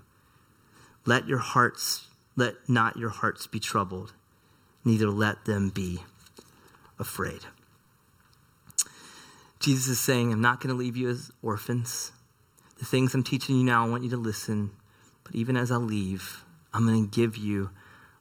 [1.07, 4.13] Let your hearts, let not your hearts be troubled,
[4.85, 6.01] neither let them be
[6.99, 7.41] afraid.
[9.59, 12.11] Jesus is saying, I'm not going to leave you as orphans.
[12.77, 14.71] The things I'm teaching you now, I want you to listen.
[15.23, 17.71] But even as I leave, I'm going to give you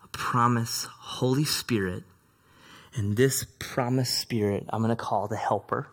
[0.03, 2.03] a promise, Holy Spirit.
[2.95, 5.89] And this promised Spirit, I'm going to call the Helper.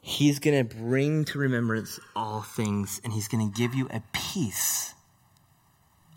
[0.00, 4.02] He's going to bring to remembrance all things, and He's going to give you a
[4.12, 4.94] peace.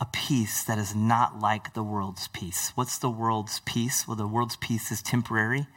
[0.02, 2.72] A peace that is not like the world's peace.
[2.74, 4.08] What's the world's peace?
[4.08, 5.68] Well, the world's peace is temporary.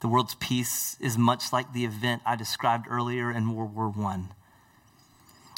[0.00, 4.24] The world's peace is much like the event I described earlier in World War I.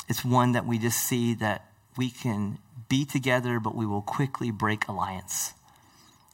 [0.09, 4.53] It's one that we just see that we can be together, but we will quickly
[4.53, 5.55] break alliance.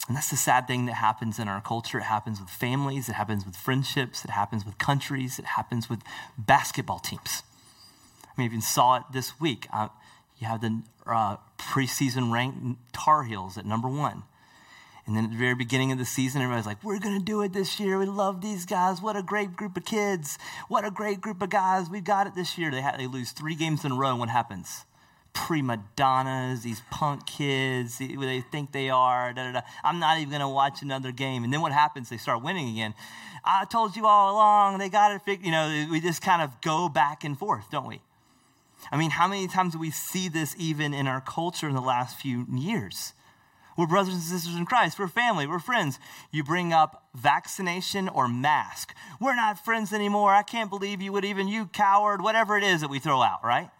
[0.06, 1.98] And that's the sad thing that happens in our culture.
[1.98, 6.00] It happens with families, it happens with friendships, it happens with countries, it happens with
[6.36, 7.42] basketball teams.
[8.24, 9.66] I mean, even saw it this week.
[9.72, 9.88] Uh,
[10.38, 14.22] you have the uh, preseason ranked Tar Heels at number one.
[15.06, 17.40] And then at the very beginning of the season, everybody's like, we're going to do
[17.40, 17.98] it this year.
[17.98, 19.00] We love these guys.
[19.00, 20.38] What a great group of kids.
[20.68, 21.88] What a great group of guys.
[21.88, 22.70] We've got it this year.
[22.70, 24.84] They, ha- they lose three games in a row, and what happens?
[25.32, 29.32] Prima donnas, these punk kids, they think they are.
[29.32, 29.66] Da, da, da.
[29.82, 31.42] I'm not even going to watch another game.
[31.42, 32.10] And then what happens?
[32.10, 32.92] They start winning again.
[33.44, 35.40] I told you all along, they got it.
[35.42, 38.02] You know, we just kind of go back and forth, don't we?
[38.90, 41.80] I mean, how many times do we see this even in our culture in the
[41.80, 43.12] last few years?
[43.78, 44.98] We're brothers and sisters in Christ.
[44.98, 45.46] We're family.
[45.46, 46.00] We're friends.
[46.32, 48.92] You bring up vaccination or mask.
[49.20, 50.34] We're not friends anymore.
[50.34, 53.44] I can't believe you would even, you coward, whatever it is that we throw out,
[53.44, 53.70] right?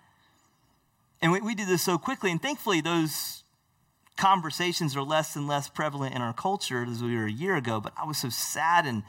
[1.21, 2.31] And we, we do this so quickly.
[2.31, 3.43] And thankfully, those
[4.17, 7.81] conversations are less and less prevalent in our culture as we were a year ago.
[7.81, 9.03] But I was so saddened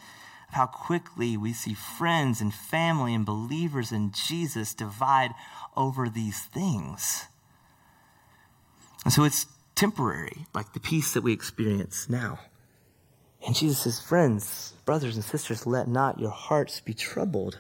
[0.48, 5.36] of how quickly we see friends and family and believers in Jesus divide
[5.76, 7.26] over these things.
[9.06, 12.40] And so it's temporary, like the peace that we experience now.
[13.46, 17.60] And Jesus says, Friends, brothers and sisters, let not your hearts be troubled.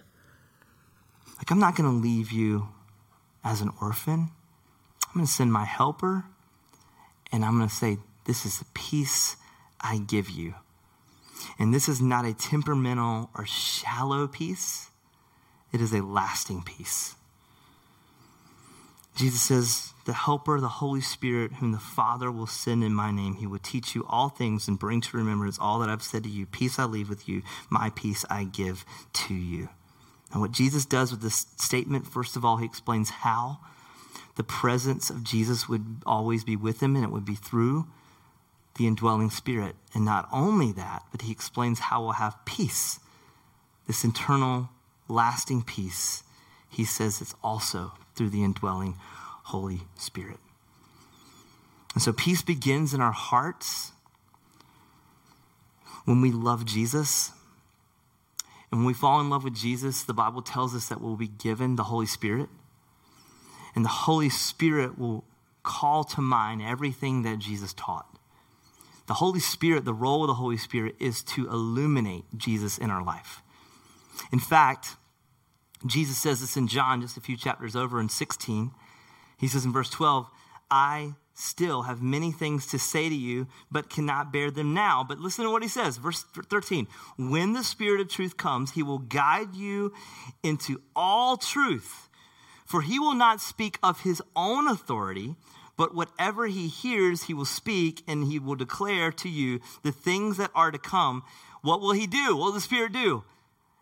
[1.37, 2.69] Like, I'm not going to leave you
[3.43, 4.31] as an orphan.
[5.07, 6.25] I'm going to send my helper,
[7.31, 9.37] and I'm going to say, This is the peace
[9.79, 10.55] I give you.
[11.57, 14.91] And this is not a temperamental or shallow peace,
[15.71, 17.15] it is a lasting peace.
[19.19, 23.35] Jesus says, The Helper, the Holy Spirit, whom the Father will send in my name,
[23.35, 26.29] he will teach you all things and bring to remembrance all that I've said to
[26.29, 26.45] you.
[26.45, 29.67] Peace I leave with you, my peace I give to you.
[30.31, 33.59] And what Jesus does with this statement, first of all, he explains how
[34.37, 37.87] the presence of Jesus would always be with him, and it would be through
[38.77, 39.75] the indwelling spirit.
[39.93, 43.01] And not only that, but he explains how we'll have peace,
[43.85, 44.69] this internal,
[45.09, 46.23] lasting peace.
[46.69, 48.95] He says it's also through the indwelling
[49.45, 50.39] Holy Spirit.
[51.93, 53.93] And so peace begins in our hearts
[56.03, 57.31] when we love Jesus.
[58.69, 61.29] And when we fall in love with Jesus, the Bible tells us that we'll be
[61.29, 62.49] given the Holy Spirit.
[63.73, 65.23] And the Holy Spirit will
[65.63, 68.05] call to mind everything that Jesus taught.
[69.07, 73.01] The Holy Spirit, the role of the Holy Spirit is to illuminate Jesus in our
[73.01, 73.41] life.
[74.33, 74.97] In fact,
[75.85, 78.71] Jesus says this in John, just a few chapters over in 16.
[79.37, 80.29] He says in verse 12,
[80.69, 85.05] I still have many things to say to you, but cannot bear them now.
[85.07, 86.87] But listen to what he says, verse 13.
[87.17, 89.93] When the Spirit of truth comes, he will guide you
[90.43, 92.09] into all truth,
[92.65, 95.35] for he will not speak of his own authority,
[95.77, 100.35] but whatever he hears, he will speak, and he will declare to you the things
[100.35, 101.23] that are to come.
[101.61, 102.35] What will he do?
[102.35, 103.23] What will the Spirit do?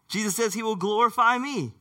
[0.07, 1.73] Jesus says he will glorify me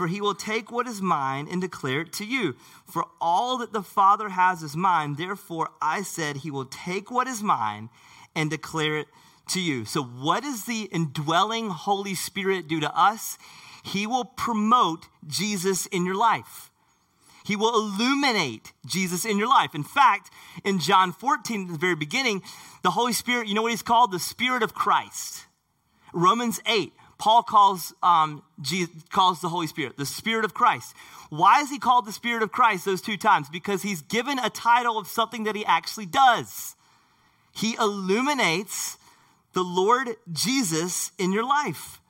[0.00, 2.56] for he will take what is mine and declare it to you.
[2.86, 5.16] For all that the Father has is mine.
[5.16, 7.90] Therefore, I said, He will take what is mine
[8.34, 9.08] and declare it
[9.48, 9.84] to you.
[9.84, 13.36] So, what does the indwelling Holy Spirit do to us?
[13.84, 16.70] He will promote Jesus in your life.
[17.44, 19.74] He will illuminate Jesus in your life.
[19.74, 20.30] In fact,
[20.64, 22.42] in John 14, at the very beginning,
[22.82, 24.12] the Holy Spirit, you know what he's called?
[24.12, 25.44] The Spirit of Christ.
[26.14, 30.94] Romans 8, Paul calls, um, Jesus, calls the Holy Spirit the Spirit of Christ.
[31.28, 33.50] Why is he called the Spirit of Christ those two times?
[33.50, 36.76] Because he's given a title of something that he actually does.
[37.54, 38.96] He illuminates
[39.52, 42.00] the Lord Jesus in your life.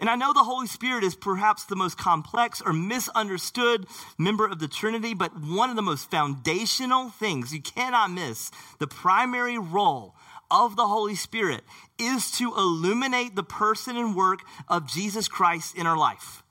[0.00, 4.60] And I know the Holy Spirit is perhaps the most complex or misunderstood member of
[4.60, 10.14] the Trinity, but one of the most foundational things you cannot miss the primary role
[10.50, 11.62] of the Holy Spirit
[11.98, 16.42] is to illuminate the person and work of Jesus Christ in our life.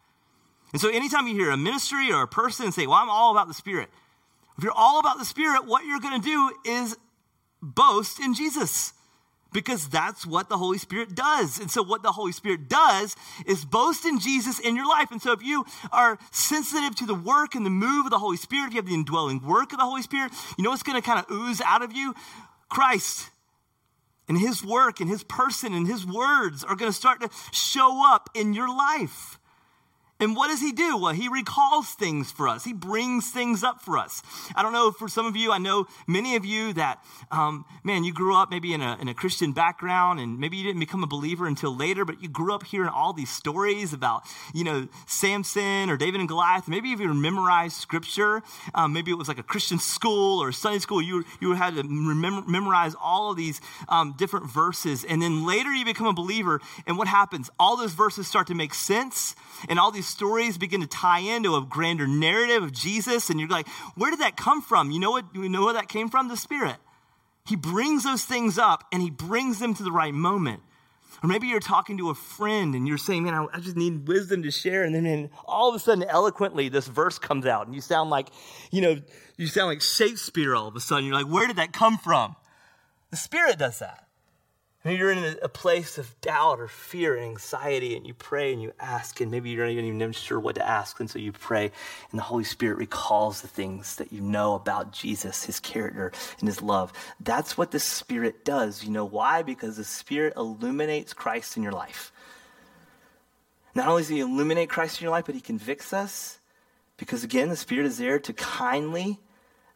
[0.73, 3.47] And so, anytime you hear a ministry or a person say, Well, I'm all about
[3.47, 3.89] the Spirit,
[4.57, 6.97] if you're all about the Spirit, what you're going to do is
[7.61, 8.93] boast in Jesus
[9.53, 11.59] because that's what the Holy Spirit does.
[11.59, 15.09] And so, what the Holy Spirit does is boast in Jesus in your life.
[15.11, 18.37] And so, if you are sensitive to the work and the move of the Holy
[18.37, 21.01] Spirit, if you have the indwelling work of the Holy Spirit, you know what's going
[21.01, 22.13] to kind of ooze out of you?
[22.69, 23.29] Christ.
[24.27, 28.03] And his work and his person and his words are going to start to show
[28.05, 29.39] up in your life.
[30.19, 30.97] And what does he do?
[30.97, 32.63] Well, he recalls things for us.
[32.63, 34.23] He brings things up for us.
[34.55, 38.03] I don't know for some of you, I know many of you that, um, man,
[38.03, 41.03] you grew up maybe in a, in a Christian background and maybe you didn't become
[41.03, 44.87] a believer until later, but you grew up hearing all these stories about, you know,
[45.05, 46.67] Samson or David and Goliath.
[46.67, 48.41] Maybe you even memorized scripture.
[48.73, 51.01] Um, maybe it was like a Christian school or Sunday school.
[51.01, 55.03] You, you had to memorize all of these um, different verses.
[55.03, 56.59] And then later you become a believer.
[56.87, 57.51] And what happens?
[57.59, 59.35] All those verses start to make sense
[59.69, 63.49] and all these stories begin to tie into a grander narrative of Jesus, and you're
[63.49, 64.91] like, where did that come from?
[64.91, 65.25] You know what?
[65.33, 66.27] You know where that came from?
[66.27, 66.77] The Spirit.
[67.47, 70.61] He brings those things up and he brings them to the right moment.
[71.23, 74.43] Or maybe you're talking to a friend and you're saying, man, I, just need wisdom
[74.43, 74.83] to share.
[74.83, 78.29] And then all of a sudden, eloquently, this verse comes out and you sound like,
[78.69, 78.97] you know,
[79.37, 81.05] you sound like Shakespeare all of a sudden.
[81.05, 82.35] You're like, where did that come from?
[83.09, 84.06] The Spirit does that.
[84.85, 88.61] Maybe you're in a place of doubt or fear and anxiety, and you pray and
[88.61, 91.71] you ask, and maybe you're not even sure what to ask, and so you pray,
[92.11, 96.47] and the Holy Spirit recalls the things that you know about Jesus, his character, and
[96.47, 96.93] his love.
[97.19, 98.83] That's what the Spirit does.
[98.83, 99.41] You know why?
[99.41, 102.13] Because the Spirit illuminates Christ in your life.
[103.75, 106.39] Not only does he illuminate Christ in your life, but he convicts us,
[106.97, 109.19] because again, the Spirit is there to kindly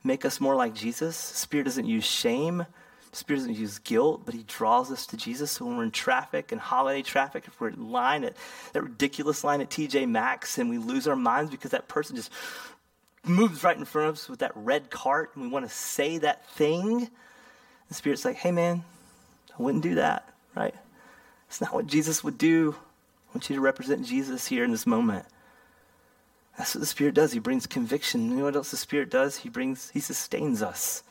[0.03, 1.31] make us more like Jesus.
[1.31, 2.65] The Spirit doesn't use shame
[3.13, 5.51] Spirit doesn't use guilt, but he draws us to Jesus.
[5.51, 8.37] So when we're in traffic and holiday traffic, if we're in line at
[8.71, 12.31] that ridiculous line at TJ Maxx and we lose our minds because that person just
[13.25, 16.17] moves right in front of us with that red cart and we want to say
[16.19, 17.09] that thing,
[17.89, 18.83] the Spirit's like, hey man,
[19.57, 20.75] I wouldn't do that, right?
[21.47, 22.75] It's not what Jesus would do.
[22.79, 25.25] I want you to represent Jesus here in this moment.
[26.57, 27.33] That's what the Spirit does.
[27.33, 28.29] He brings conviction.
[28.29, 29.37] You know what else the Spirit does?
[29.37, 31.03] He brings, he sustains us.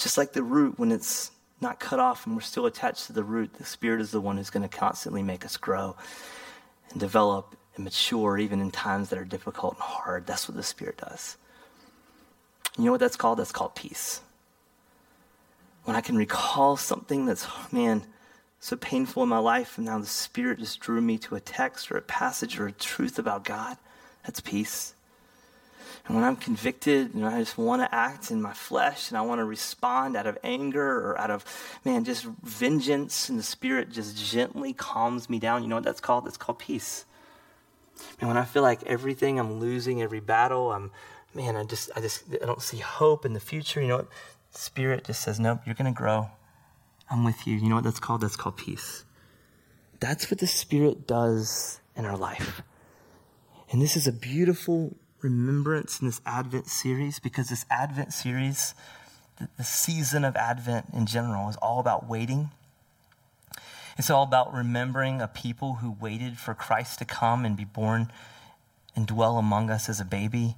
[0.00, 3.22] Just like the root, when it's not cut off and we're still attached to the
[3.22, 5.94] root, the Spirit is the one who's going to constantly make us grow
[6.90, 10.26] and develop and mature, even in times that are difficult and hard.
[10.26, 11.36] That's what the Spirit does.
[12.78, 13.38] You know what that's called?
[13.38, 14.22] That's called peace.
[15.84, 18.02] When I can recall something that's, man,
[18.58, 21.92] so painful in my life, and now the Spirit just drew me to a text
[21.92, 23.76] or a passage or a truth about God,
[24.24, 24.94] that's peace.
[26.06, 29.20] And when I'm convicted and I just want to act in my flesh and I
[29.20, 31.44] want to respond out of anger or out of,
[31.84, 36.00] man, just vengeance, and the Spirit just gently calms me down, you know what that's
[36.00, 36.26] called?
[36.26, 37.04] That's called peace.
[38.18, 40.90] And when I feel like everything, I'm losing every battle, I'm,
[41.34, 44.08] man, I just, I just, I don't see hope in the future, you know what?
[44.50, 46.30] Spirit just says, nope, you're going to grow.
[47.10, 47.56] I'm with you.
[47.56, 48.20] You know what that's called?
[48.20, 49.04] That's called peace.
[49.98, 52.62] That's what the Spirit does in our life.
[53.70, 58.74] And this is a beautiful remembrance in this Advent series because this Advent series,
[59.56, 62.50] the, season of Advent in general, is all about waiting.
[63.98, 68.10] It's all about remembering a people who waited for Christ to come and be born
[68.96, 70.56] and dwell among us as a baby.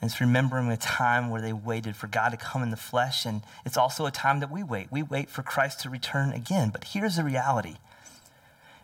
[0.00, 3.26] And it's remembering a time where they waited for God to come in the flesh.
[3.26, 4.90] And it's also a time that we wait.
[4.90, 6.70] We wait for Christ to return again.
[6.70, 7.76] But here's the reality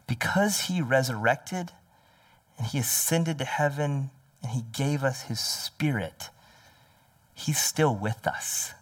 [0.06, 1.72] because he resurrected
[2.58, 4.10] and he ascended to heaven
[4.46, 6.30] and He gave us His Spirit,
[7.34, 8.74] He's still with us.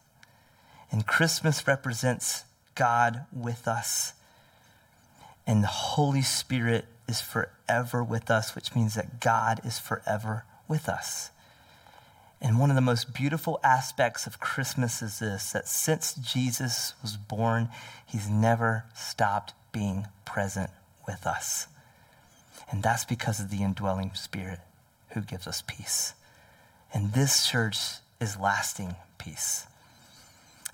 [0.93, 2.45] And Christmas represents
[2.75, 4.13] God with us.
[5.47, 10.87] And the Holy Spirit is forever with us, which means that God is forever with
[10.87, 11.31] us.
[12.43, 17.17] And one of the most beautiful aspects of Christmas is this that since Jesus was
[17.17, 17.71] born,
[18.05, 20.69] he's never stopped being present
[21.07, 21.69] with us.
[22.71, 24.61] And that's because of the indwelling spirit
[25.15, 26.15] who gives us peace.
[26.93, 27.79] And this church
[28.21, 29.67] is lasting peace.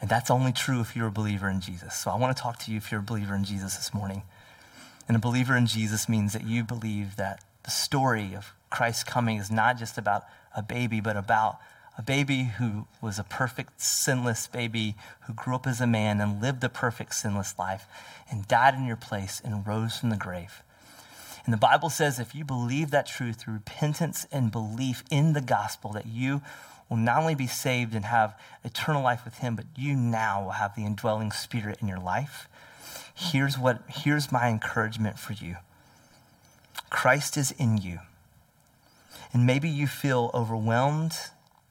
[0.01, 1.95] And that's only true if you're a believer in Jesus.
[1.95, 4.23] So I want to talk to you if you're a believer in Jesus this morning.
[5.07, 9.37] And a believer in Jesus means that you believe that the story of Christ's coming
[9.37, 10.25] is not just about
[10.57, 11.59] a baby, but about
[11.99, 14.95] a baby who was a perfect, sinless baby
[15.27, 17.87] who grew up as a man and lived a perfect, sinless life
[18.31, 20.63] and died in your place and rose from the grave.
[21.45, 25.41] And the Bible says if you believe that truth through repentance and belief in the
[25.41, 26.43] gospel, that you
[26.89, 30.51] will not only be saved and have eternal life with him, but you now will
[30.53, 32.49] have the indwelling spirit in your life.
[33.15, 35.57] Here's what here's my encouragement for you.
[36.91, 38.01] Christ is in you.
[39.33, 41.15] And maybe you feel overwhelmed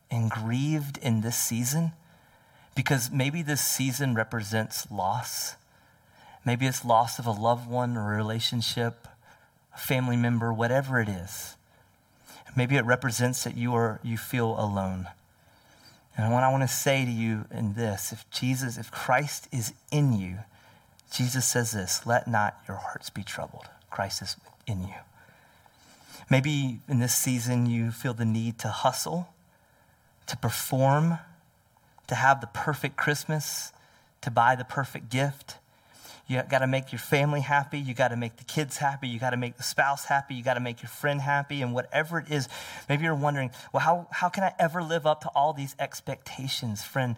[0.09, 1.91] and grieved in this season
[2.73, 5.55] because maybe this season represents loss.
[6.45, 9.08] Maybe it's loss of a loved one or a relationship,
[9.79, 11.55] family member, whatever it is.
[12.55, 15.07] Maybe it represents that you are you feel alone.
[16.17, 19.73] And what I want to say to you in this, if Jesus, if Christ is
[19.91, 20.39] in you,
[21.13, 23.65] Jesus says this, let not your hearts be troubled.
[23.89, 24.35] Christ is
[24.67, 24.95] in you.
[26.29, 29.29] Maybe in this season you feel the need to hustle,
[30.27, 31.19] to perform,
[32.07, 33.71] to have the perfect Christmas,
[34.21, 35.55] to buy the perfect gift.
[36.29, 37.79] You got to make your family happy.
[37.79, 39.07] You got to make the kids happy.
[39.07, 40.35] You got to make the spouse happy.
[40.35, 41.63] You got to make your friend happy.
[41.63, 42.47] And whatever it is,
[42.87, 46.83] maybe you're wondering, well, how, how can I ever live up to all these expectations?
[46.83, 47.15] Friend,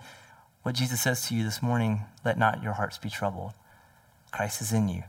[0.64, 3.52] what Jesus says to you this morning, let not your hearts be troubled.
[4.32, 5.04] Christ is in you.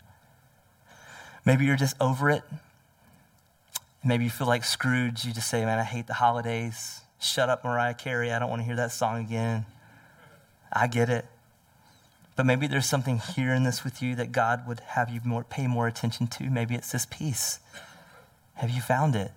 [1.44, 2.42] Maybe you're just over it.
[4.04, 5.24] Maybe you feel like Scrooge.
[5.24, 7.02] You just say, man, I hate the holidays.
[7.20, 8.32] Shut up, Mariah Carey.
[8.32, 9.64] I don't want to hear that song again.
[10.72, 11.24] I get it.
[12.34, 15.44] But maybe there's something here in this with you that God would have you more,
[15.44, 16.50] pay more attention to.
[16.50, 17.60] Maybe it's this peace.
[18.54, 19.32] Have you found it?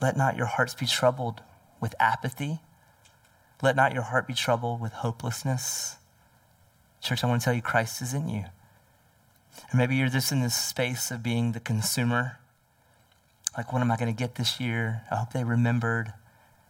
[0.00, 1.42] Let not your hearts be troubled
[1.80, 2.60] with apathy.
[3.62, 5.96] Let not your heart be troubled with hopelessness.
[7.02, 8.44] Church, I want to tell you, Christ is in you.
[9.70, 12.38] And maybe you're just in this space of being the consumer.
[13.56, 15.02] Like, what am I going to get this year?
[15.10, 16.12] I hope they remembered.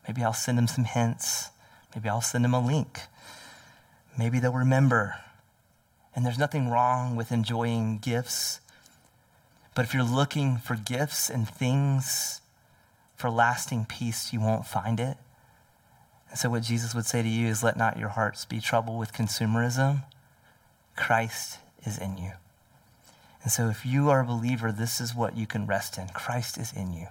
[0.08, 1.50] Maybe I'll send them some hints.
[1.94, 3.00] Maybe I'll send them a link.
[4.20, 5.16] Maybe they'll remember.
[6.14, 8.60] And there's nothing wrong with enjoying gifts.
[9.74, 12.42] But if you're looking for gifts and things
[13.16, 15.16] for lasting peace, you won't find it.
[16.28, 18.98] And so, what Jesus would say to you is let not your hearts be troubled
[18.98, 20.02] with consumerism.
[20.96, 21.56] Christ
[21.86, 22.32] is in you.
[23.42, 26.58] And so, if you are a believer, this is what you can rest in Christ
[26.58, 27.06] is in you.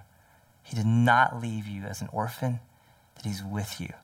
[0.62, 2.60] He did not leave you as an orphan,
[3.16, 3.94] that He's with you.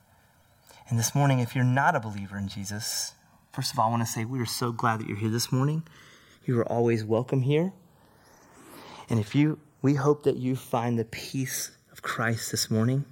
[0.88, 3.14] And this morning, if you're not a believer in Jesus,
[3.52, 5.50] first of all, I want to say we are so glad that you're here this
[5.50, 5.82] morning.
[6.44, 7.72] You are always welcome here.
[9.10, 13.04] And if you, we hope that you find the peace of Christ this morning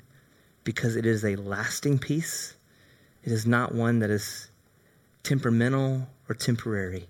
[0.62, 2.54] because it is a lasting peace.
[3.24, 4.50] It is not one that is
[5.24, 7.08] temperamental or temporary,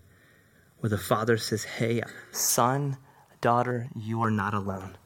[0.79, 2.01] where the Father says, Hey,
[2.33, 2.97] son,
[3.43, 4.97] daughter, you are not alone.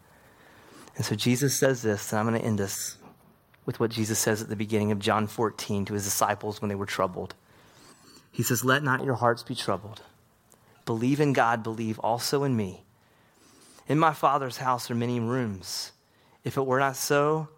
[0.94, 2.97] And so Jesus says this, and I'm going to end this
[3.68, 6.74] with what Jesus says at the beginning of John 14 to his disciples when they
[6.74, 7.34] were troubled.
[8.32, 10.00] He says, Let not your hearts be troubled.
[10.86, 12.84] Believe in God, believe also in me.
[13.86, 15.92] In my Father's house are many rooms.
[16.44, 17.48] If it were not so,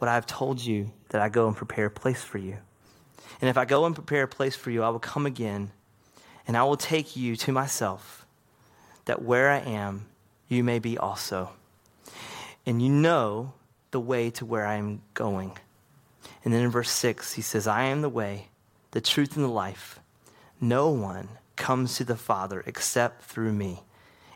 [0.00, 2.56] would I have told you that I go and prepare a place for you?
[3.40, 5.70] And if I go and prepare a place for you, I will come again,
[6.48, 8.26] and I will take you to myself,
[9.04, 10.06] that where I am,
[10.48, 11.50] you may be also.
[12.66, 13.52] And you know
[13.92, 15.56] the way to where I am going.
[16.44, 18.48] And then in verse 6, he says, I am the way,
[18.90, 20.00] the truth, and the life.
[20.60, 23.82] No one comes to the Father except through me.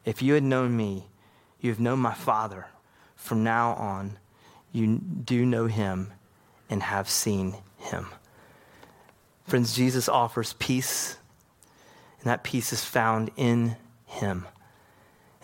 [0.05, 1.09] If you had known me,
[1.61, 2.67] you have known my Father.
[3.17, 4.19] From now on,
[4.73, 6.13] you do know him
[6.71, 8.07] and have seen him.
[9.47, 11.17] Friends, Jesus offers peace,
[12.21, 13.77] and that peace is found in
[14.07, 14.47] him.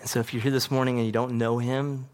[0.01, 2.09] And so if you're here this morning and you don't know him,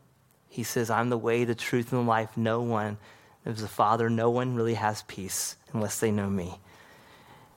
[0.58, 2.36] he says, I'm the way, the truth, and the life.
[2.36, 2.98] No one,
[3.46, 6.58] as the Father, no one really has peace unless they know me.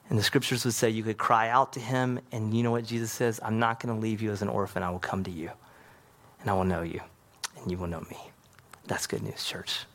[0.08, 2.86] And the scriptures would say you could cry out to him, and you know what
[2.86, 3.40] Jesus says?
[3.44, 4.84] I'm not going to leave you as an orphan.
[4.84, 5.50] I will come to you,
[6.42, 7.02] and I will know you,
[7.60, 8.18] and you will know me.
[8.86, 9.86] That's good news, church.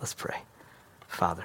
[0.00, 0.42] Let's pray.
[1.06, 1.44] Father.